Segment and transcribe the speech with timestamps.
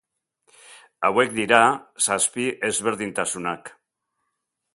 [1.09, 1.59] Hauek dira
[2.07, 3.73] zazpi ezberdintasunak.